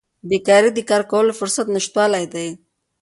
بیکاري 0.29 0.69
د 0.73 0.79
کار 0.89 1.03
کولو 1.11 1.33
فرصت 1.39 1.67
نشتوالی 1.75 2.25
دی. 2.33 2.47